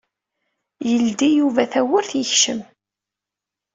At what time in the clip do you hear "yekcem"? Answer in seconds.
2.19-2.59